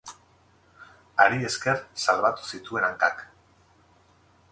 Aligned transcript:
Hari 1.25 1.45
esker 1.49 1.83
salbatu 2.05 2.49
zituen 2.55 2.87
hankak. 2.89 3.21